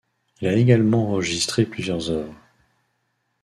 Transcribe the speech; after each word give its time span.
Il 0.41 0.47
a 0.47 0.53
également 0.55 1.11
enregistré 1.11 1.63
plusieurs 1.63 2.09
œuvres. 2.09 2.33